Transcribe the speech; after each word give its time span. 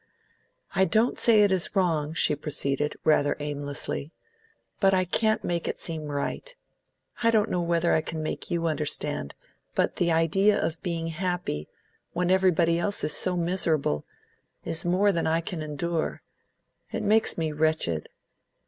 "I 0.75 0.85
don't 0.85 1.19
say 1.19 1.43
it 1.43 1.51
is 1.51 1.75
wrong," 1.75 2.15
she 2.15 2.35
proceeded, 2.35 2.95
rather 3.03 3.35
aimlessly, 3.39 4.15
"but 4.79 4.95
I 4.95 5.05
can't 5.05 5.43
make 5.43 5.67
it 5.67 5.77
seem 5.77 6.05
right. 6.05 6.55
I 7.21 7.29
don't 7.29 7.51
know 7.51 7.61
whether 7.61 7.93
I 7.93 8.01
can 8.01 8.23
make 8.23 8.49
you 8.49 8.65
understand, 8.65 9.35
but 9.75 9.97
the 9.97 10.11
idea 10.11 10.59
of 10.59 10.81
being 10.81 11.09
happy, 11.09 11.69
when 12.13 12.31
everybody 12.31 12.79
else 12.79 13.03
is 13.03 13.13
so 13.15 13.37
miserable, 13.37 14.03
is 14.65 14.83
more 14.83 15.11
than 15.11 15.27
I 15.27 15.39
can 15.39 15.61
endure. 15.61 16.23
It 16.91 17.03
makes 17.03 17.37
me 17.37 17.51
wretched." 17.51 18.09